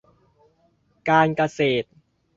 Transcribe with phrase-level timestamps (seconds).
[1.09, 1.87] การเกษตร